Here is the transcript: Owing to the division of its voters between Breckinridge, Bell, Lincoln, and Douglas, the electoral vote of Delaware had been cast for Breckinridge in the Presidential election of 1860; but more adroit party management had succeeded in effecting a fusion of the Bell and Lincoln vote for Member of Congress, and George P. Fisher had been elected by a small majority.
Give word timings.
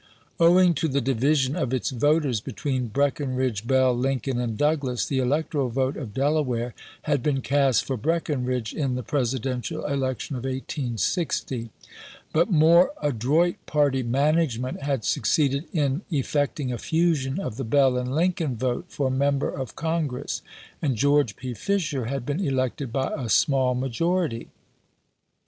Owing 0.39 0.73
to 0.81 0.87
the 0.87 0.99
division 0.99 1.55
of 1.55 1.75
its 1.75 1.91
voters 1.91 2.41
between 2.41 2.87
Breckinridge, 2.87 3.67
Bell, 3.67 3.95
Lincoln, 3.95 4.39
and 4.39 4.57
Douglas, 4.57 5.05
the 5.05 5.19
electoral 5.19 5.69
vote 5.69 5.95
of 5.95 6.11
Delaware 6.15 6.73
had 7.03 7.21
been 7.21 7.41
cast 7.41 7.85
for 7.85 7.95
Breckinridge 7.97 8.73
in 8.73 8.95
the 8.95 9.03
Presidential 9.03 9.85
election 9.85 10.35
of 10.35 10.43
1860; 10.43 11.69
but 12.33 12.49
more 12.49 12.93
adroit 13.03 13.57
party 13.67 14.01
management 14.01 14.81
had 14.81 15.05
succeeded 15.05 15.65
in 15.71 16.01
effecting 16.09 16.71
a 16.73 16.79
fusion 16.79 17.39
of 17.39 17.57
the 17.57 17.63
Bell 17.63 17.95
and 17.95 18.15
Lincoln 18.15 18.55
vote 18.57 18.85
for 18.89 19.11
Member 19.11 19.49
of 19.49 19.75
Congress, 19.75 20.41
and 20.81 20.95
George 20.95 21.35
P. 21.35 21.53
Fisher 21.53 22.05
had 22.05 22.25
been 22.25 22.43
elected 22.43 22.91
by 22.91 23.13
a 23.15 23.29
small 23.29 23.75
majority. 23.75 24.47